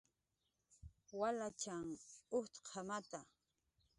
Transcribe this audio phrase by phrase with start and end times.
[1.19, 1.89] Walachn
[2.37, 3.19] ujtqamata